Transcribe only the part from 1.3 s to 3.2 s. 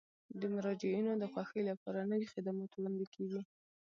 خوښۍ لپاره نوي خدمات وړاندې